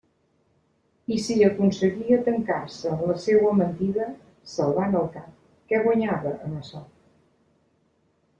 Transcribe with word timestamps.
I 1.15 1.17
si 1.25 1.35
aconseguia 1.47 2.17
tancar-se 2.27 2.93
en 2.95 3.03
la 3.11 3.17
seua 3.25 3.51
mentida, 3.59 4.09
salvant 4.55 4.99
el 5.03 5.07
cap, 5.19 5.31
què 5.75 5.83
guanyava 5.85 6.35
amb 6.39 6.59
açò? 6.63 6.83